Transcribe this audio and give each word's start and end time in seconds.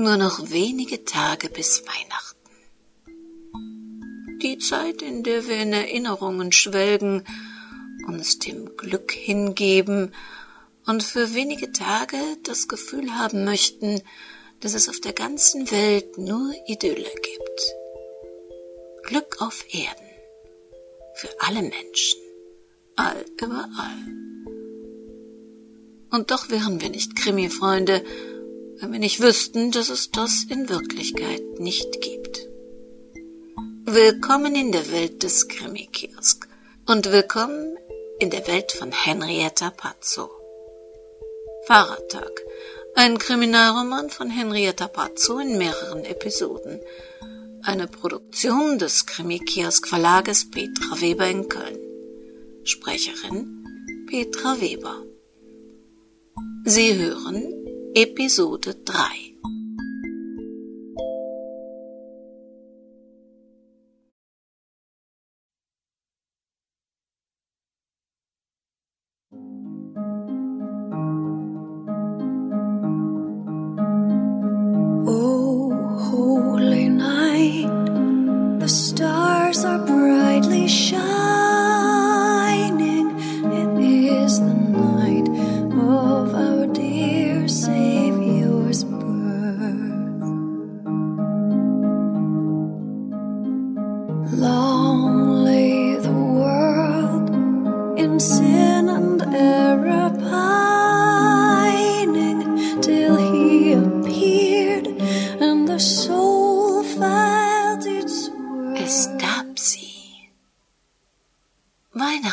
Nur 0.00 0.16
noch 0.16 0.50
wenige 0.50 1.04
Tage 1.04 1.50
bis 1.50 1.84
Weihnachten. 1.86 2.50
Die 4.40 4.56
Zeit, 4.56 5.02
in 5.02 5.22
der 5.22 5.46
wir 5.46 5.56
in 5.58 5.74
Erinnerungen 5.74 6.52
schwelgen, 6.52 7.26
uns 8.08 8.38
dem 8.38 8.78
Glück 8.78 9.12
hingeben 9.12 10.14
und 10.86 11.02
für 11.02 11.34
wenige 11.34 11.70
Tage 11.72 12.16
das 12.44 12.66
Gefühl 12.66 13.18
haben 13.18 13.44
möchten, 13.44 14.00
dass 14.60 14.72
es 14.72 14.88
auf 14.88 15.00
der 15.00 15.12
ganzen 15.12 15.70
Welt 15.70 16.16
nur 16.16 16.50
Idylle 16.66 17.12
gibt. 17.22 17.74
Glück 19.02 19.42
auf 19.42 19.66
Erden. 19.68 20.08
Für 21.16 21.28
alle 21.40 21.60
Menschen. 21.60 22.20
All 22.96 23.22
überall. 23.38 23.98
Und 26.10 26.30
doch 26.30 26.48
wären 26.48 26.80
wir 26.80 26.88
nicht 26.88 27.16
Krimi-Freunde, 27.16 28.02
wenn 28.80 28.92
wir 28.92 28.98
nicht 28.98 29.20
wüssten, 29.20 29.70
dass 29.70 29.90
es 29.90 30.10
das 30.10 30.44
in 30.48 30.70
Wirklichkeit 30.70 31.42
nicht 31.58 32.00
gibt. 32.00 32.48
Willkommen 33.84 34.54
in 34.54 34.72
der 34.72 34.90
Welt 34.90 35.22
des 35.22 35.48
Krimi-Kiosk 35.48 36.48
und 36.86 37.12
willkommen 37.12 37.76
in 38.20 38.30
der 38.30 38.46
Welt 38.46 38.72
von 38.72 38.90
Henrietta 38.90 39.70
Pazzo. 39.70 40.30
Fahrradtag, 41.66 42.30
ein 42.94 43.18
Kriminalroman 43.18 44.08
von 44.08 44.30
Henrietta 44.30 44.88
Pazzo 44.88 45.38
in 45.38 45.58
mehreren 45.58 46.04
Episoden. 46.06 46.80
Eine 47.62 47.86
Produktion 47.86 48.78
des 48.78 49.04
Krimi-Kiosk 49.04 49.88
Verlages 49.88 50.50
Petra 50.50 51.00
Weber 51.02 51.26
in 51.26 51.50
Köln. 51.50 51.78
Sprecherin 52.64 54.06
Petra 54.08 54.58
Weber. 54.58 55.04
Sie 56.64 56.96
hören 56.96 57.59
Episode 57.94 58.72
3 58.84 59.29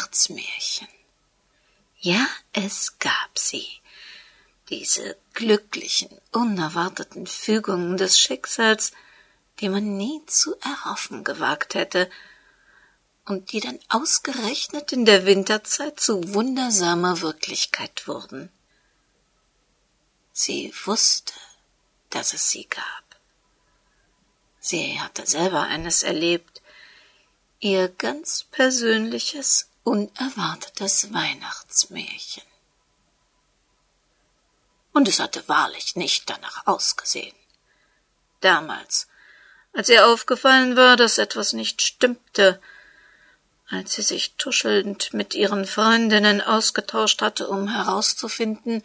Weihnachtsmärchen. 0.08 0.88
Ja, 2.00 2.28
es 2.54 2.98
gab 3.00 3.38
sie. 3.38 3.68
Diese 4.70 5.18
glücklichen, 5.34 6.10
unerwarteten 6.32 7.28
Fügungen 7.28 7.98
des 7.98 8.20
Schicksals, 8.20 8.92
die 9.60 9.70
man 9.70 9.98
nie 9.98 10.22
zu 10.26 10.56
erhoffen 10.60 11.24
gewagt 11.24 11.74
hätte, 11.74 12.10
und 13.26 13.52
die 13.52 13.60
dann 13.60 13.80
ausgerechnet 13.90 14.94
in 14.94 15.04
der 15.04 15.26
Winterzeit 15.26 16.00
zu 16.00 16.34
wundersamer 16.34 17.20
Wirklichkeit 17.20 18.08
wurden. 18.08 18.50
Sie 20.32 20.74
wusste, 20.86 21.34
dass 22.10 22.34
es 22.34 22.50
sie 22.50 22.66
gab. 22.66 23.20
Sie 24.60 25.00
hatte 25.02 25.26
selber 25.26 25.64
eines 25.64 26.04
erlebt, 26.04 26.62
ihr 27.60 27.90
ganz 27.90 28.46
persönliches, 28.52 29.70
unerwartetes 29.88 31.14
Weihnachtsmärchen. 31.14 32.44
Und 34.92 35.08
es 35.08 35.22
hatte 35.22 35.48
wahrlich 35.48 35.96
nicht 35.96 36.30
danach 36.30 36.68
ausgesehen. 36.68 37.36
Damals, 38.42 39.08
als 39.72 39.88
ihr 39.88 40.06
aufgefallen 40.06 40.76
war, 40.76 40.98
dass 40.98 41.18
etwas 41.18 41.54
nicht 41.54 41.82
stimmte, 41.82 42.62
als 43.70 43.94
sie 43.94 44.02
sich 44.02 44.36
tuschelnd 44.36 45.14
mit 45.14 45.36
ihren 45.36 45.66
Freundinnen 45.66 46.42
ausgetauscht 46.42 47.22
hatte, 47.22 47.48
um 47.48 47.70
herauszufinden, 47.70 48.84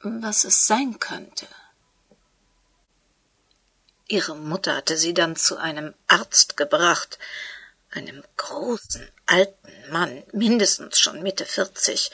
was 0.00 0.42
es 0.42 0.66
sein 0.66 0.98
könnte. 0.98 1.46
Ihre 4.08 4.34
Mutter 4.34 4.74
hatte 4.76 4.96
sie 4.96 5.14
dann 5.14 5.36
zu 5.36 5.58
einem 5.58 5.94
Arzt 6.08 6.56
gebracht, 6.56 7.20
einem 7.94 8.22
großen, 8.36 9.08
alten 9.26 9.90
Mann, 9.90 10.22
mindestens 10.32 10.98
schon 10.98 11.22
Mitte 11.22 11.46
vierzig, 11.46 12.10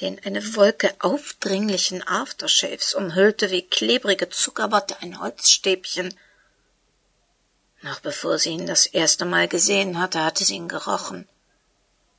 den 0.00 0.22
eine 0.24 0.56
Wolke 0.56 0.94
aufdringlichen 0.98 2.06
Aftershaves 2.06 2.94
umhüllte 2.94 3.50
wie 3.50 3.62
klebrige 3.62 4.28
Zuckerwatte 4.28 4.96
ein 5.00 5.20
Holzstäbchen. 5.20 6.14
Noch 7.82 8.00
bevor 8.00 8.38
sie 8.38 8.50
ihn 8.50 8.66
das 8.66 8.86
erste 8.86 9.24
Mal 9.24 9.48
gesehen 9.48 9.98
hatte, 9.98 10.24
hatte 10.24 10.44
sie 10.44 10.56
ihn 10.56 10.68
gerochen. 10.68 11.28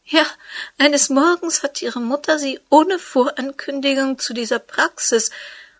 Ja, 0.06 0.26
eines 0.78 1.10
Morgens 1.10 1.64
hat 1.64 1.82
ihre 1.82 2.00
Mutter 2.00 2.40
sie 2.40 2.62
ohne 2.70 2.98
Vorankündigung 2.98 4.18
zu 4.18 4.34
dieser 4.34 4.60
Praxis, 4.60 5.32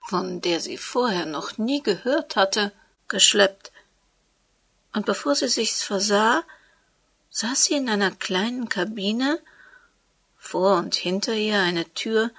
von 0.08 0.42
der 0.42 0.60
sie 0.60 0.78
vorher 0.78 1.26
noch 1.26 1.58
nie 1.58 1.82
gehört 1.82 2.36
hatte, 2.36 2.74
geschleppt. 3.08 3.72
Und 4.94 5.06
bevor 5.06 5.36
sie 5.36 5.48
sich's 5.48 5.82
versah, 5.82 6.44
saß 7.38 7.66
sie 7.66 7.76
in 7.76 7.88
einer 7.88 8.10
kleinen 8.10 8.68
Kabine, 8.68 9.40
vor 10.40 10.78
und 10.78 10.96
hinter 10.96 11.36
ihr 11.36 11.60
eine 11.60 11.86
Tür, 11.94 12.32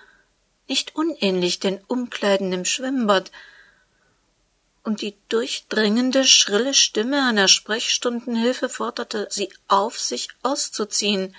nicht 0.66 0.96
unähnlich 0.96 1.60
den 1.60 1.80
Umkleiden 1.86 2.52
im 2.52 2.64
Schwimmbad, 2.64 3.30
und 4.82 5.00
die 5.00 5.16
durchdringende, 5.28 6.24
schrille 6.24 6.74
Stimme 6.74 7.24
einer 7.24 7.46
Sprechstundenhilfe 7.46 8.68
forderte 8.68 9.28
sie 9.30 9.52
auf, 9.68 10.00
sich 10.00 10.30
auszuziehen, 10.42 11.36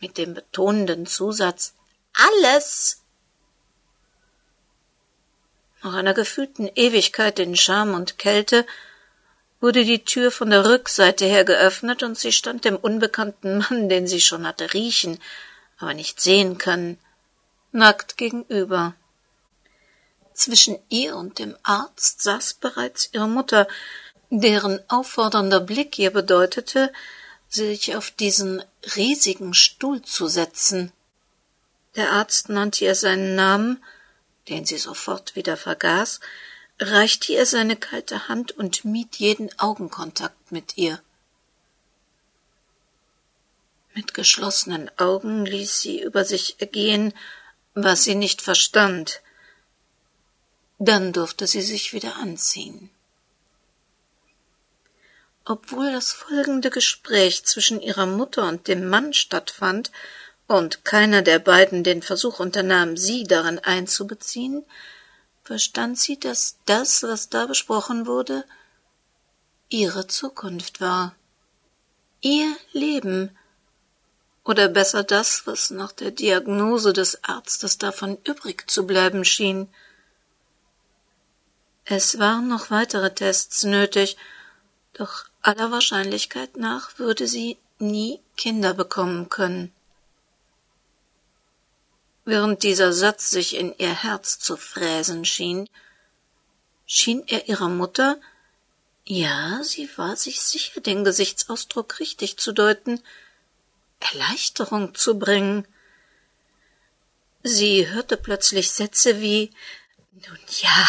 mit 0.00 0.18
dem 0.18 0.34
betonenden 0.34 1.06
Zusatz 1.06 1.74
Alles. 2.12 3.02
Nach 5.84 5.94
einer 5.94 6.14
gefühlten 6.14 6.68
Ewigkeit 6.74 7.38
in 7.38 7.54
Scham 7.54 7.94
und 7.94 8.18
Kälte 8.18 8.66
wurde 9.60 9.84
die 9.84 10.04
Tür 10.04 10.30
von 10.30 10.50
der 10.50 10.64
Rückseite 10.64 11.24
her 11.24 11.44
geöffnet 11.44 12.02
und 12.02 12.18
sie 12.18 12.32
stand 12.32 12.64
dem 12.64 12.76
unbekannten 12.76 13.58
Mann, 13.58 13.88
den 13.88 14.06
sie 14.06 14.20
schon 14.20 14.46
hatte 14.46 14.72
riechen, 14.72 15.18
aber 15.78 15.94
nicht 15.94 16.20
sehen 16.20 16.58
können, 16.58 16.98
nackt 17.72 18.16
gegenüber. 18.16 18.94
Zwischen 20.32 20.78
ihr 20.88 21.16
und 21.16 21.38
dem 21.40 21.56
Arzt 21.64 22.22
saß 22.22 22.54
bereits 22.54 23.10
ihre 23.12 23.28
Mutter, 23.28 23.66
deren 24.30 24.80
auffordernder 24.88 25.60
Blick 25.60 25.98
ihr 25.98 26.12
bedeutete, 26.12 26.92
sich 27.48 27.96
auf 27.96 28.10
diesen 28.10 28.62
riesigen 28.94 29.54
Stuhl 29.54 30.02
zu 30.02 30.28
setzen. 30.28 30.92
Der 31.96 32.12
Arzt 32.12 32.48
nannte 32.48 32.84
ihr 32.84 32.94
seinen 32.94 33.34
Namen, 33.34 33.82
den 34.48 34.64
sie 34.64 34.78
sofort 34.78 35.34
wieder 35.34 35.56
vergaß, 35.56 36.20
reichte 36.80 37.32
ihr 37.32 37.46
seine 37.46 37.76
kalte 37.76 38.28
Hand 38.28 38.52
und 38.52 38.84
mied 38.84 39.16
jeden 39.16 39.56
Augenkontakt 39.58 40.52
mit 40.52 40.76
ihr. 40.76 41.00
Mit 43.94 44.14
geschlossenen 44.14 44.90
Augen 44.96 45.44
ließ 45.44 45.80
sie 45.80 46.00
über 46.00 46.24
sich 46.24 46.60
ergehen, 46.60 47.12
was 47.74 48.04
sie 48.04 48.14
nicht 48.14 48.42
verstand. 48.42 49.22
Dann 50.78 51.12
durfte 51.12 51.48
sie 51.48 51.62
sich 51.62 51.92
wieder 51.92 52.16
anziehen. 52.16 52.90
Obwohl 55.44 55.90
das 55.90 56.12
folgende 56.12 56.70
Gespräch 56.70 57.44
zwischen 57.44 57.80
ihrer 57.80 58.06
Mutter 58.06 58.46
und 58.46 58.68
dem 58.68 58.88
Mann 58.88 59.14
stattfand 59.14 59.90
und 60.46 60.84
keiner 60.84 61.22
der 61.22 61.38
beiden 61.38 61.82
den 61.82 62.02
Versuch 62.02 62.38
unternahm, 62.38 62.96
sie 62.96 63.24
darin 63.24 63.58
einzubeziehen, 63.58 64.64
verstand 65.48 65.98
sie, 65.98 66.20
dass 66.20 66.58
das, 66.66 67.02
was 67.02 67.30
da 67.30 67.46
besprochen 67.46 68.06
wurde, 68.06 68.44
ihre 69.70 70.06
Zukunft 70.06 70.82
war, 70.82 71.14
ihr 72.20 72.54
Leben, 72.72 73.34
oder 74.44 74.68
besser 74.68 75.04
das, 75.04 75.46
was 75.46 75.70
nach 75.70 75.92
der 75.92 76.10
Diagnose 76.10 76.92
des 76.92 77.24
Arztes 77.24 77.78
davon 77.78 78.18
übrig 78.24 78.70
zu 78.70 78.86
bleiben 78.86 79.24
schien. 79.24 79.70
Es 81.86 82.18
waren 82.18 82.46
noch 82.48 82.70
weitere 82.70 83.14
Tests 83.14 83.64
nötig, 83.64 84.18
doch 84.92 85.24
aller 85.40 85.70
Wahrscheinlichkeit 85.70 86.58
nach 86.58 86.98
würde 86.98 87.26
sie 87.26 87.56
nie 87.78 88.20
Kinder 88.36 88.74
bekommen 88.74 89.30
können. 89.30 89.72
Während 92.28 92.62
dieser 92.62 92.92
Satz 92.92 93.30
sich 93.30 93.56
in 93.56 93.74
ihr 93.78 94.02
Herz 94.02 94.38
zu 94.38 94.58
fräsen 94.58 95.24
schien, 95.24 95.66
schien 96.84 97.24
er 97.26 97.48
ihrer 97.48 97.70
Mutter, 97.70 98.20
ja, 99.06 99.62
sie 99.64 99.88
war 99.96 100.14
sich 100.14 100.42
sicher, 100.42 100.82
den 100.82 101.04
Gesichtsausdruck 101.04 102.00
richtig 102.00 102.36
zu 102.36 102.52
deuten, 102.52 103.00
Erleichterung 104.00 104.94
zu 104.94 105.18
bringen. 105.18 105.66
Sie 107.42 107.88
hörte 107.88 108.18
plötzlich 108.18 108.72
Sätze 108.72 109.22
wie 109.22 109.50
nun 110.26 110.38
ja, 110.62 110.88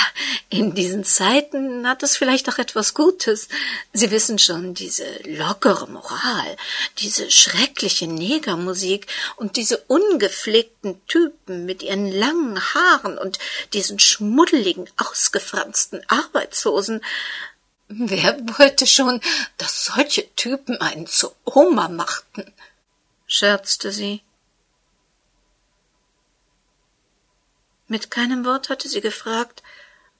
in 0.49 0.73
diesen 0.73 1.03
Zeiten 1.03 1.87
hat 1.87 2.03
es 2.03 2.17
vielleicht 2.17 2.49
auch 2.49 2.57
etwas 2.57 2.93
Gutes. 2.93 3.47
Sie 3.93 4.11
wissen 4.11 4.39
schon, 4.39 4.73
diese 4.73 5.05
lockere 5.23 5.87
Moral, 5.87 6.57
diese 6.99 7.29
schreckliche 7.29 8.07
Negermusik 8.07 9.07
und 9.35 9.57
diese 9.57 9.77
ungepflegten 9.87 11.05
Typen 11.07 11.65
mit 11.65 11.83
ihren 11.83 12.11
langen 12.11 12.59
Haaren 12.73 13.17
und 13.17 13.39
diesen 13.73 13.99
schmuddeligen, 13.99 14.89
ausgefransten 14.97 16.01
Arbeitshosen. 16.07 17.01
Wer 17.89 18.39
wollte 18.57 18.87
schon, 18.87 19.21
dass 19.57 19.85
solche 19.85 20.33
Typen 20.35 20.79
einen 20.81 21.07
zu 21.07 21.31
Oma 21.45 21.89
machten? 21.89 22.53
scherzte 23.27 23.91
sie. 23.91 24.21
Mit 27.89 28.11
keinem 28.11 28.45
Wort 28.45 28.69
hatte 28.69 28.87
sie 28.87 29.01
gefragt, 29.01 29.63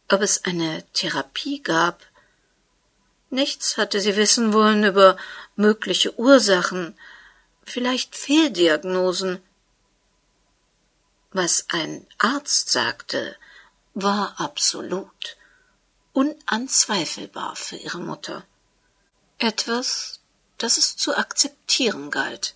ob 0.10 0.22
es 0.22 0.44
eine 0.44 0.84
Therapie 0.94 1.62
gab. 1.62 2.04
Nichts 3.30 3.78
hatte 3.78 4.02
sie 4.02 4.16
wissen 4.16 4.54
wollen 4.54 4.84
über 4.84 5.18
mögliche 5.56 6.18
Ursachen, 6.20 6.98
vielleicht 7.64 8.16
Fehldiagnosen. 8.16 9.40
Was 11.32 11.68
ein 11.70 12.08
Arzt 12.18 12.72
sagte, 12.72 13.38
war 13.94 14.40
absolut, 14.40 15.38
unanzweifelbar 16.14 17.56
für 17.56 17.76
ihre 17.76 18.00
Mutter. 18.00 18.48
Etwas, 19.38 20.22
das 20.58 20.78
es 20.78 20.98
zu 20.98 21.16
akzeptieren 21.16 22.10
galt. 22.10 22.56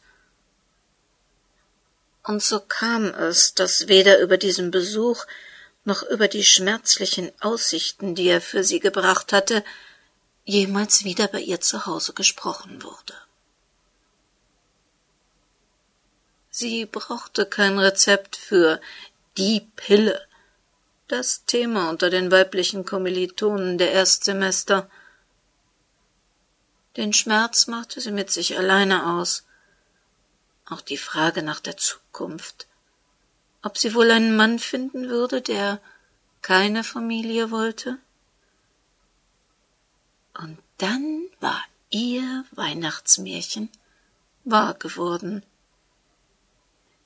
Und 2.24 2.42
so 2.42 2.60
kam 2.62 3.06
es, 3.06 3.54
dass 3.54 3.88
weder 3.88 4.20
über 4.20 4.38
diesen 4.38 4.72
Besuch 4.72 5.26
noch 5.84 6.04
über 6.04 6.30
die 6.30 6.46
schmerzlichen 6.46 7.32
Aussichten, 7.42 8.16
die 8.16 8.28
er 8.28 8.42
für 8.42 8.64
sie 8.64 8.80
gebracht 8.80 9.34
hatte, 9.34 9.64
jemals 10.46 11.04
wieder 11.04 11.28
bei 11.28 11.40
ihr 11.40 11.60
zu 11.60 11.86
Hause 11.86 12.14
gesprochen 12.14 12.82
wurde. 12.84 13.14
Sie 16.50 16.86
brauchte 16.86 17.46
kein 17.46 17.80
Rezept 17.80 18.36
für 18.36 18.80
die 19.38 19.68
Pille, 19.76 20.22
das 21.08 21.46
Thema 21.46 21.90
unter 21.90 22.10
den 22.10 22.32
weiblichen 22.32 22.86
Kommilitonen 22.86 23.78
der 23.78 23.92
Erstsemester. 23.92 24.90
Den 26.96 27.12
Schmerz 27.12 27.68
machte 27.68 28.00
sie 28.00 28.12
mit 28.12 28.32
sich 28.32 28.58
alleine 28.58 29.18
aus, 29.18 29.46
auch 30.66 30.82
die 30.82 30.98
Frage 30.98 31.44
nach 31.44 31.60
der 31.60 31.78
Zukunft, 31.78 32.68
ob 33.62 33.78
sie 33.78 33.94
wohl 33.94 34.12
einen 34.12 34.36
Mann 34.36 34.60
finden 34.60 35.10
würde, 35.10 35.42
der 35.42 35.80
keine 36.42 36.84
Familie 36.84 37.52
wollte. 37.52 37.98
Und 40.34 40.58
dann 40.78 41.26
war 41.40 41.64
ihr 41.90 42.44
Weihnachtsmärchen 42.52 43.70
wahr 44.44 44.74
geworden. 44.74 45.44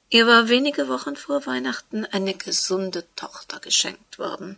Ihr 0.09 0.25
war 0.25 0.47
wenige 0.47 0.87
Wochen 0.87 1.15
vor 1.15 1.45
Weihnachten 1.45 2.05
eine 2.05 2.33
gesunde 2.33 3.05
Tochter 3.15 3.59
geschenkt 3.59 4.17
worden. 4.17 4.57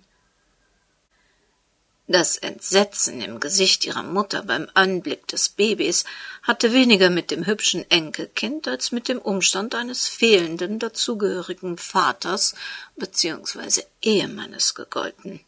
Das 2.11 2.37
Entsetzen 2.37 3.21
im 3.21 3.39
Gesicht 3.39 3.85
ihrer 3.85 4.01
Mutter 4.01 4.41
beim 4.41 4.67
Anblick 4.73 5.27
des 5.27 5.49
Babys 5.49 6.05
hatte 6.41 6.73
weniger 6.73 7.11
mit 7.11 7.29
dem 7.29 7.45
hübschen 7.45 7.85
Enkelkind 7.91 8.67
als 8.67 8.91
mit 8.91 9.09
dem 9.09 9.19
Umstand 9.19 9.75
eines 9.75 10.07
fehlenden 10.07 10.79
dazugehörigen 10.79 11.77
Vaters 11.77 12.55
bzw. 12.95 13.83
Ehemannes 14.01 14.73
gegolten. 14.73 15.39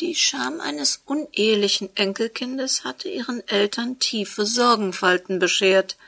Die 0.00 0.14
Scham 0.14 0.62
eines 0.62 1.02
unehelichen 1.04 1.94
Enkelkindes 1.96 2.84
hatte 2.84 3.10
ihren 3.10 3.46
Eltern 3.46 3.98
tiefe 3.98 4.46
Sorgenfalten 4.46 5.38
beschert. 5.38 5.98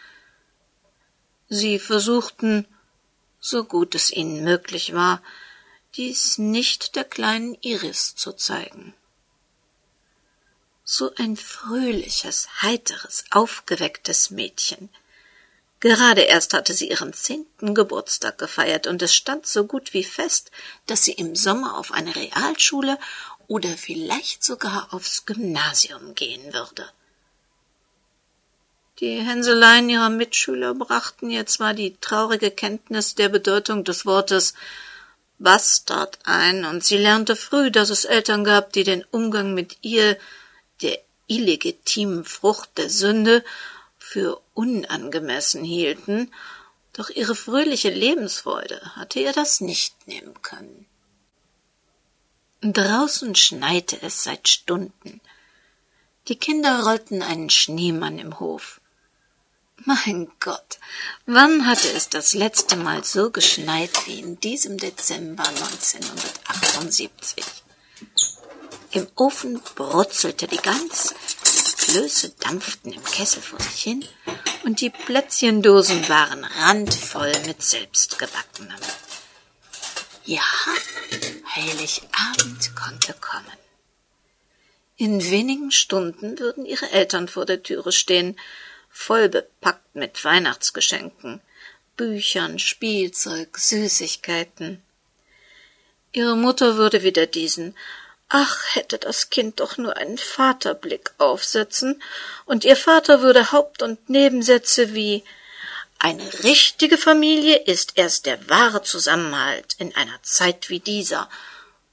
Sie 1.50 1.78
versuchten, 1.78 2.66
so 3.40 3.64
gut 3.64 3.94
es 3.94 4.10
ihnen 4.10 4.42
möglich 4.42 4.94
war, 4.94 5.20
dies 5.96 6.38
nicht 6.38 6.94
der 6.94 7.04
kleinen 7.04 7.56
Iris 7.62 8.14
zu 8.14 8.32
zeigen. 8.32 8.94
So 10.84 11.12
ein 11.16 11.36
fröhliches, 11.36 12.48
heiteres, 12.62 13.24
aufgewecktes 13.30 14.30
Mädchen. 14.30 14.88
Gerade 15.80 16.22
erst 16.22 16.54
hatte 16.54 16.74
sie 16.74 16.90
ihren 16.90 17.12
zehnten 17.12 17.74
Geburtstag 17.74 18.38
gefeiert, 18.38 18.86
und 18.86 19.02
es 19.02 19.14
stand 19.14 19.46
so 19.46 19.64
gut 19.64 19.94
wie 19.94 20.04
fest, 20.04 20.50
dass 20.86 21.04
sie 21.04 21.12
im 21.12 21.34
Sommer 21.34 21.76
auf 21.76 21.92
eine 21.92 22.14
Realschule 22.14 22.98
oder 23.48 23.70
vielleicht 23.76 24.44
sogar 24.44 24.92
aufs 24.92 25.26
Gymnasium 25.26 26.14
gehen 26.14 26.52
würde. 26.52 26.88
Die 29.00 29.20
Hänseleien 29.20 29.90
ihrer 29.90 30.08
Mitschüler 30.08 30.72
brachten 30.74 31.30
ihr 31.30 31.46
zwar 31.46 31.74
die 31.74 31.96
traurige 32.00 32.50
Kenntnis 32.50 33.14
der 33.14 33.28
Bedeutung 33.28 33.84
des 33.84 34.06
Wortes 34.06 34.54
Bastard 35.38 36.18
ein, 36.24 36.64
und 36.64 36.84
sie 36.84 36.96
lernte 36.96 37.36
früh, 37.36 37.70
dass 37.70 37.90
es 37.90 38.04
Eltern 38.04 38.44
gab, 38.44 38.72
die 38.72 38.84
den 38.84 39.04
Umgang 39.10 39.54
mit 39.54 39.78
ihr, 39.82 40.18
der 40.82 40.98
illegitimen 41.26 42.24
Frucht 42.24 42.70
der 42.78 42.90
Sünde, 42.90 43.44
für 43.98 44.40
unangemessen 44.54 45.64
hielten, 45.64 46.32
doch 46.92 47.10
ihre 47.10 47.34
fröhliche 47.34 47.90
Lebensfreude 47.90 48.80
hatte 48.94 49.18
ihr 49.18 49.32
das 49.32 49.60
nicht 49.60 50.06
nehmen 50.06 50.40
können. 50.42 50.86
Draußen 52.62 53.34
schneite 53.34 54.00
es 54.00 54.22
seit 54.22 54.48
Stunden. 54.48 55.20
Die 56.28 56.36
Kinder 56.36 56.84
rollten 56.84 57.22
einen 57.22 57.50
Schneemann 57.50 58.18
im 58.18 58.40
Hof. 58.40 58.80
Mein 59.84 60.30
Gott, 60.40 60.78
wann 61.26 61.66
hatte 61.66 61.88
es 61.92 62.08
das 62.08 62.32
letzte 62.32 62.76
Mal 62.76 63.04
so 63.04 63.30
geschneit 63.30 63.90
wie 64.06 64.20
in 64.20 64.40
diesem 64.40 64.78
Dezember 64.78 65.46
1978? 65.46 67.44
Im 68.92 69.06
Ofen 69.16 69.60
brutzelte 69.74 70.48
die 70.48 70.56
Gans, 70.56 71.14
Klöße 71.76 72.30
dampften 72.40 72.92
im 72.92 73.04
Kessel 73.04 73.42
vor 73.42 73.60
sich 73.60 73.82
hin 73.82 74.04
und 74.64 74.80
die 74.80 74.90
Plätzchendosen 74.90 76.08
waren 76.08 76.44
randvoll 76.44 77.32
mit 77.46 77.62
selbstgebackenem. 77.62 78.80
Ja, 80.24 80.42
Heiligabend 81.54 82.74
konnte 82.74 83.14
kommen. 83.20 83.44
In 84.96 85.22
wenigen 85.30 85.70
Stunden 85.70 86.38
würden 86.38 86.64
ihre 86.64 86.90
Eltern 86.90 87.28
vor 87.28 87.44
der 87.44 87.62
Türe 87.62 87.92
stehen 87.92 88.36
voll 88.96 89.28
bepackt 89.28 89.94
mit 89.94 90.24
Weihnachtsgeschenken, 90.24 91.40
Büchern, 91.96 92.58
Spielzeug, 92.58 93.58
Süßigkeiten. 93.58 94.82
Ihre 96.12 96.36
Mutter 96.36 96.76
würde 96.76 97.02
wieder 97.02 97.26
diesen 97.26 97.76
Ach, 98.28 98.74
hätte 98.74 98.98
das 98.98 99.30
Kind 99.30 99.60
doch 99.60 99.76
nur 99.76 99.96
einen 99.96 100.18
Vaterblick 100.18 101.12
aufsetzen, 101.18 102.02
und 102.46 102.64
ihr 102.64 102.74
Vater 102.74 103.20
würde 103.20 103.52
Haupt- 103.52 103.82
und 103.82 104.08
Nebensätze 104.08 104.94
wie 104.94 105.22
Eine 105.98 106.42
richtige 106.42 106.98
Familie 106.98 107.56
ist 107.56 107.92
erst 107.96 108.26
der 108.26 108.48
wahre 108.48 108.82
Zusammenhalt 108.82 109.76
in 109.78 109.94
einer 109.94 110.20
Zeit 110.22 110.70
wie 110.70 110.80
dieser 110.80 111.28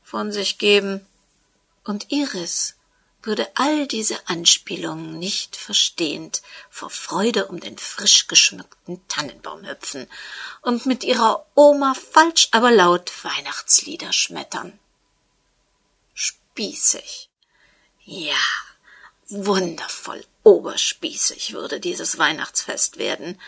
von 0.03 0.31
sich 0.31 0.57
geben, 0.57 1.05
und 1.83 2.12
Iris 2.12 2.75
würde 3.25 3.50
all 3.56 3.88
diese 3.88 4.27
Anspielungen 4.27 5.18
nicht 5.18 5.56
verstehend 5.56 6.42
vor 6.70 6.89
Freude 6.89 7.48
um 7.48 7.60
den 7.60 7.77
frisch 7.77 8.27
geschmückten 8.27 9.01
Tannenbaum 9.08 9.65
hüpfen 9.65 10.08
und 10.62 10.86
mit 10.86 11.03
ihrer 11.03 11.46
Oma 11.56 11.94
falsch 11.94 12.50
aber 12.51 12.72
laut 12.72 13.12
Weihnachtslieder 13.24 14.13
schmettern. 14.13 14.77
Spießig. 16.13 17.30
Ja, 18.06 18.36
wundervoll 19.30 20.25
oberspießig 20.44 21.53
würde 21.53 21.80
dieses 21.80 22.18
Weihnachtsfest 22.18 22.98
werden, 22.98 23.39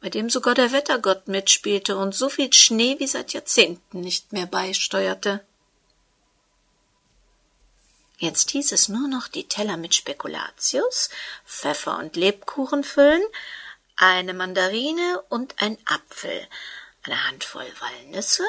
bei 0.00 0.08
dem 0.08 0.30
sogar 0.30 0.54
der 0.54 0.72
Wettergott 0.72 1.28
mitspielte 1.28 1.96
und 1.96 2.14
so 2.14 2.28
viel 2.28 2.52
Schnee 2.52 2.96
wie 2.98 3.06
seit 3.06 3.32
Jahrzehnten 3.32 4.00
nicht 4.00 4.32
mehr 4.32 4.46
beisteuerte. 4.46 5.44
Jetzt 8.20 8.50
hieß 8.50 8.72
es 8.72 8.90
nur 8.90 9.08
noch 9.08 9.28
die 9.28 9.48
Teller 9.48 9.78
mit 9.78 9.94
Spekulatius, 9.94 11.08
Pfeffer 11.46 11.96
und 11.96 12.16
Lebkuchen 12.16 12.84
füllen, 12.84 13.22
eine 13.96 14.34
Mandarine 14.34 15.22
und 15.30 15.54
ein 15.62 15.78
Apfel, 15.86 16.46
eine 17.02 17.26
Handvoll 17.26 17.72
Walnüsse 17.80 18.44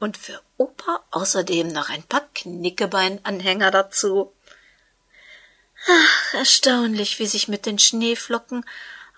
und 0.00 0.16
für 0.16 0.42
Opa 0.56 1.04
außerdem 1.12 1.68
noch 1.68 1.88
ein 1.88 2.02
paar 2.02 2.28
Knickebeinanhänger 2.34 3.70
dazu. 3.70 4.34
Ach, 5.86 6.34
erstaunlich, 6.34 7.20
wie 7.20 7.26
sich 7.26 7.46
mit 7.46 7.64
den 7.64 7.78
Schneeflocken 7.78 8.66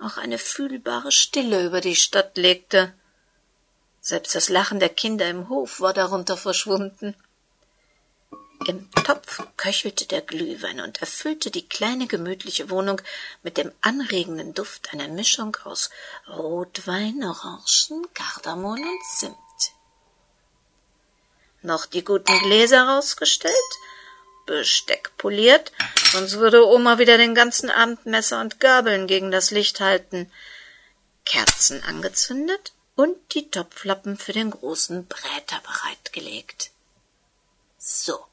auch 0.01 0.19
eine 0.19 0.37
fühlbare 0.37 1.13
Stille 1.13 1.65
über 1.65 1.81
die 1.81 1.97
Stadt 1.97 2.37
legte. 2.37 2.93
Selbst 4.03 4.35
das 4.35 4.51
Lachen 4.51 4.81
der 4.81 4.91
Kinder 4.91 5.31
im 5.31 5.49
Hof 5.49 5.81
war 5.81 5.95
darunter 5.95 6.37
verschwunden. 6.37 7.17
Im 8.67 8.91
Topf 8.93 9.43
köchelte 9.59 10.07
der 10.07 10.23
Glühwein 10.23 10.81
und 10.81 11.01
erfüllte 11.03 11.51
die 11.51 11.69
kleine 11.69 12.07
gemütliche 12.07 12.71
Wohnung 12.71 13.03
mit 13.43 13.59
dem 13.59 13.71
anregenden 13.83 14.55
Duft 14.55 14.93
einer 14.93 15.09
Mischung 15.09 15.55
aus 15.65 15.91
Rotwein, 16.27 17.23
Orangen, 17.23 18.07
Kardamom 18.15 18.81
und 18.81 19.01
Zimt. 19.19 19.37
Noch 21.61 21.85
die 21.85 22.05
guten 22.05 22.39
Gläser 22.41 22.85
rausgestellt, 22.85 23.55
Besteck 24.47 25.17
poliert, 25.19 25.73
sonst 26.13 26.35
würde 26.35 26.67
Oma 26.67 26.99
wieder 26.99 27.19
den 27.19 27.35
ganzen 27.35 27.71
Abend 27.71 28.07
Messer 28.07 28.41
und 28.41 28.61
Gabeln 28.61 29.07
gegen 29.07 29.31
das 29.31 29.51
Licht 29.51 29.81
halten, 29.81 30.31
Kerzen 31.27 31.83
angezündet 31.85 32.73
und 32.97 33.17
die 33.35 33.51
Topflappen 33.51 34.17
für 34.17 34.33
den 34.33 34.51
großen 34.51 35.07
Bräter 35.07 35.61
bereitgelegt. 35.63 36.71
So. 37.79 38.27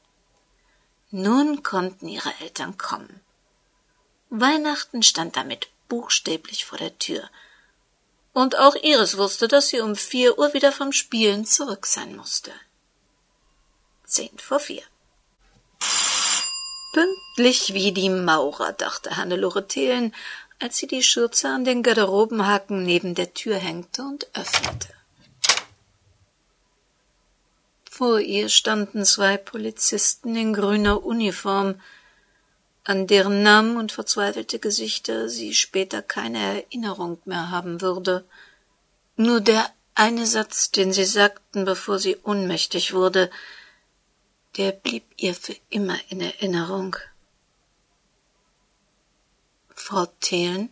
Nun 1.14 1.62
konnten 1.62 2.08
ihre 2.08 2.32
Eltern 2.40 2.78
kommen. 2.78 3.20
Weihnachten 4.30 5.02
stand 5.02 5.36
damit 5.36 5.68
buchstäblich 5.88 6.64
vor 6.64 6.78
der 6.78 6.98
Tür. 6.98 7.28
Und 8.32 8.58
auch 8.58 8.74
Iris 8.76 9.18
wusste, 9.18 9.46
dass 9.46 9.68
sie 9.68 9.80
um 9.80 9.94
vier 9.94 10.38
Uhr 10.38 10.54
wieder 10.54 10.72
vom 10.72 10.90
Spielen 10.90 11.44
zurück 11.44 11.84
sein 11.84 12.16
musste. 12.16 12.50
Zehn 14.06 14.36
vor 14.38 14.58
vier. 14.58 14.82
Pünktlich 16.94 17.74
wie 17.74 17.92
die 17.92 18.08
Maurer, 18.08 18.72
dachte 18.72 19.18
Hannelore 19.18 19.68
Thelen, 19.68 20.14
als 20.60 20.78
sie 20.78 20.86
die 20.86 21.02
Schürze 21.02 21.50
an 21.50 21.66
den 21.66 21.82
Garderobenhaken 21.82 22.84
neben 22.84 23.14
der 23.14 23.34
Tür 23.34 23.56
hängte 23.56 24.02
und 24.02 24.28
öffnete. 24.34 24.88
Vor 28.02 28.18
ihr 28.18 28.48
standen 28.48 29.04
zwei 29.04 29.36
Polizisten 29.36 30.34
in 30.34 30.52
grüner 30.52 31.04
Uniform, 31.04 31.80
an 32.82 33.06
deren 33.06 33.44
Namen 33.44 33.76
und 33.76 33.92
verzweifelte 33.92 34.58
Gesichter 34.58 35.28
sie 35.28 35.54
später 35.54 36.02
keine 36.02 36.40
Erinnerung 36.40 37.22
mehr 37.26 37.52
haben 37.52 37.80
würde. 37.80 38.24
Nur 39.14 39.40
der 39.40 39.70
eine 39.94 40.26
Satz, 40.26 40.72
den 40.72 40.92
sie 40.92 41.04
sagten, 41.04 41.64
bevor 41.64 42.00
sie 42.00 42.16
ohnmächtig 42.24 42.92
wurde, 42.92 43.30
der 44.56 44.72
blieb 44.72 45.04
ihr 45.16 45.36
für 45.36 45.54
immer 45.70 45.96
in 46.08 46.22
Erinnerung. 46.22 46.96
Frau 49.76 50.06
Thelen, 50.18 50.70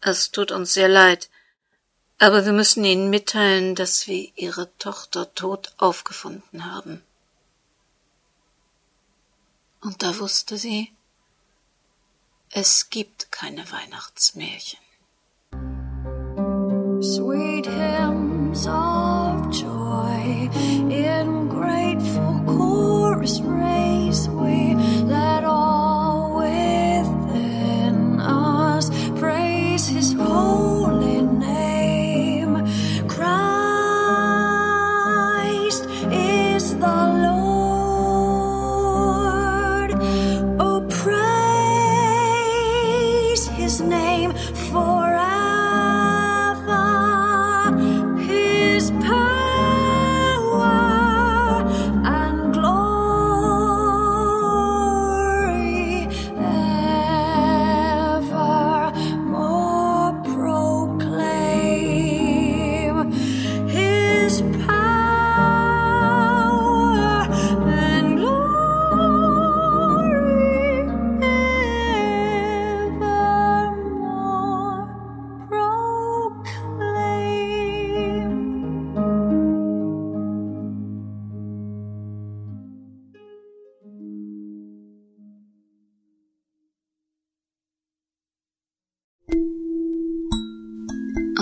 es 0.00 0.30
tut 0.30 0.52
uns 0.52 0.72
sehr 0.72 0.88
leid. 0.88 1.30
Aber 2.18 2.44
wir 2.44 2.52
müssen 2.52 2.84
Ihnen 2.84 3.10
mitteilen, 3.10 3.74
dass 3.74 4.08
wir 4.08 4.28
Ihre 4.34 4.76
Tochter 4.78 5.34
tot 5.34 5.72
aufgefunden 5.78 6.64
haben. 6.64 7.02
Und 9.80 10.02
da 10.02 10.18
wusste 10.18 10.58
sie, 10.58 10.90
es 12.50 12.90
gibt 12.90 13.30
keine 13.30 13.70
Weihnachtsmärchen. 13.70 14.80
Sweet 17.00 17.66
hymns 17.66 18.66
of 18.66 19.52
joy 19.52 20.50
in 20.90 21.48
grateful 21.48 22.42
chorus 22.44 23.40
raise 23.42 24.28
we 24.30 24.57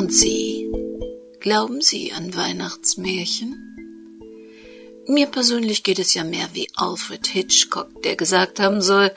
Und 0.07 0.13
Sie? 0.13 0.71
Glauben 1.41 1.81
Sie 1.81 2.13
an 2.13 2.37
Weihnachtsmärchen? 2.37 3.77
Mir 5.09 5.27
persönlich 5.27 5.83
geht 5.83 5.99
es 5.99 6.15
ja 6.15 6.23
mehr 6.23 6.49
wie 6.53 6.69
Alfred 6.77 7.27
Hitchcock, 7.27 8.05
der 8.05 8.15
gesagt 8.15 8.61
haben 8.61 8.81
soll, 8.81 9.13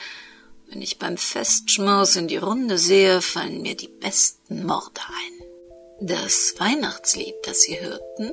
wenn 0.67 0.81
ich 0.81 0.97
beim 0.97 1.15
Festschmaus 1.15 2.15
in 2.15 2.27
die 2.27 2.37
Runde 2.37 2.79
sehe, 2.79 3.21
fallen 3.21 3.61
mir 3.61 3.75
die 3.75 3.87
besten 3.87 4.65
Morde 4.65 5.01
ein. 5.09 6.07
Das 6.07 6.55
Weihnachtslied, 6.57 7.35
das 7.43 7.61
Sie 7.61 7.79
hörten, 7.79 8.31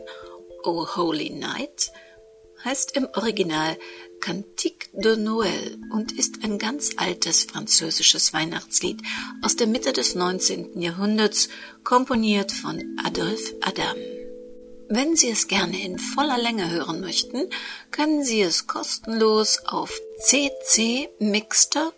O 0.64 0.86
Holy 0.96 1.28
Night, 1.28 1.92
heißt 2.64 2.96
im 2.96 3.06
Original 3.16 3.76
Cantique 4.26 4.90
de 4.92 5.14
Noël 5.14 5.78
und 5.92 6.10
ist 6.10 6.42
ein 6.42 6.58
ganz 6.58 6.90
altes 6.96 7.44
französisches 7.44 8.32
Weihnachtslied 8.32 9.00
aus 9.40 9.54
der 9.54 9.68
Mitte 9.68 9.92
des 9.92 10.16
19. 10.16 10.80
Jahrhunderts, 10.80 11.48
komponiert 11.84 12.50
von 12.50 12.98
Adolphe 13.04 13.54
Adam. 13.60 13.96
Wenn 14.88 15.14
Sie 15.14 15.30
es 15.30 15.46
gerne 15.46 15.80
in 15.80 16.00
voller 16.00 16.38
Länge 16.38 16.68
hören 16.68 17.00
möchten, 17.00 17.48
können 17.92 18.24
Sie 18.24 18.40
es 18.40 18.66
kostenlos 18.66 19.60
auf 19.64 19.96
ccmixter.org 20.28 21.94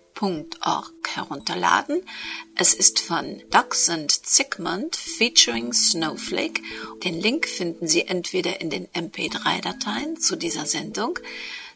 herunterladen. 1.11 2.03
Es 2.57 2.75
ist 2.75 3.01
von 3.01 3.43
Ducks 3.49 3.89
and 3.89 4.13
Zigmund 4.13 4.97
featuring 4.97 5.73
Snowflake. 5.73 6.61
Den 7.05 7.19
Link 7.23 7.49
finden 7.49 7.89
Sie 7.89 8.03
entweder 8.03 8.61
in 8.61 8.69
den 8.69 8.87
MP3-Dateien 8.89 10.21
zu 10.21 10.37
dieser 10.37 10.67
Sendung, 10.67 11.19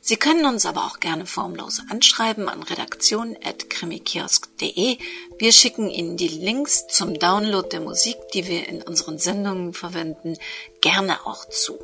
Sie 0.05 0.17
können 0.17 0.47
uns 0.47 0.67
aber 0.67 0.87
auch 0.87 0.99
gerne 0.99 1.27
formlos 1.27 1.81
anschreiben 1.89 2.49
an 2.49 2.65
redaktion.krimikiosk.de. 2.65 4.99
Wir 5.39 5.53
schicken 5.53 5.89
Ihnen 5.89 6.17
die 6.17 6.27
Links 6.27 6.89
zum 6.89 7.21
Download 7.21 7.69
der 7.69 7.83
Musik, 7.83 8.17
die 8.35 8.49
wir 8.49 8.67
in 8.67 8.83
unseren 8.83 9.19
Sendungen 9.19 9.75
verwenden, 9.75 10.37
gerne 10.81 11.25
auch 11.25 11.49
zu. 11.49 11.79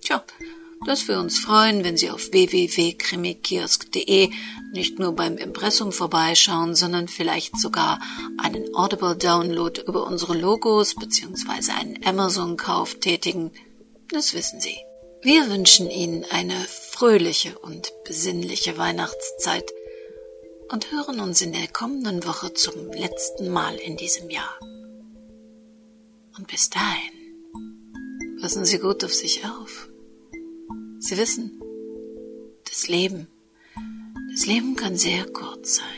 Tja, 0.00 0.24
dass 0.86 1.08
wir 1.08 1.18
uns 1.18 1.40
freuen, 1.40 1.82
wenn 1.82 1.96
Sie 1.96 2.08
auf 2.08 2.30
www.krimikiosk.de 2.30 4.30
nicht 4.72 5.00
nur 5.00 5.10
beim 5.10 5.38
Impressum 5.38 5.90
vorbeischauen, 5.90 6.76
sondern 6.76 7.08
vielleicht 7.08 7.58
sogar 7.58 8.00
einen 8.40 8.76
Audible-Download 8.76 9.82
über 9.88 10.06
unsere 10.06 10.38
Logos 10.38 10.94
bzw. 10.94 11.72
einen 11.72 12.06
Amazon-Kauf 12.06 13.00
tätigen. 13.00 13.50
Das 14.08 14.34
wissen 14.34 14.60
Sie. 14.60 14.76
Wir 15.20 15.50
wünschen 15.50 15.90
Ihnen 15.90 16.24
eine 16.30 16.54
fröhliche 16.54 17.58
und 17.58 17.92
besinnliche 18.04 18.78
Weihnachtszeit 18.78 19.72
und 20.70 20.92
hören 20.92 21.20
uns 21.20 21.42
in 21.42 21.52
der 21.52 21.66
kommenden 21.68 22.24
Woche 22.24 22.54
zum 22.54 22.92
letzten 22.92 23.48
Mal 23.50 23.74
in 23.76 23.96
diesem 23.96 24.30
Jahr. 24.30 24.58
Und 26.36 26.46
bis 26.46 26.70
dahin, 26.70 28.38
passen 28.40 28.64
Sie 28.64 28.78
gut 28.78 29.04
auf 29.04 29.12
sich 29.12 29.44
auf. 29.44 29.88
Sie 31.00 31.16
wissen, 31.16 31.60
das 32.64 32.88
Leben, 32.88 33.28
Das 34.38 34.46
Leben 34.46 34.76
kann 34.76 34.96
sehr 34.96 35.24
kurz 35.32 35.76
sein. 35.76 35.97